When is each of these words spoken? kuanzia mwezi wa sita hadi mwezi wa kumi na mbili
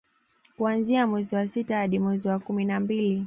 kuanzia 0.57 1.07
mwezi 1.07 1.35
wa 1.35 1.47
sita 1.47 1.77
hadi 1.77 1.99
mwezi 1.99 2.27
wa 2.27 2.39
kumi 2.39 2.65
na 2.65 2.79
mbili 2.79 3.19